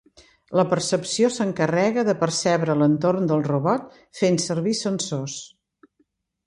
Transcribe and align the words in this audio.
La 0.59 0.63
percepció 0.69 1.29
s'encarrega 1.35 2.05
de 2.09 2.15
percebre 2.23 2.77
l'entorn 2.81 3.31
del 3.33 3.47
robot 3.51 4.03
fent 4.23 4.43
servir 4.49 4.77
sensors. 4.85 5.39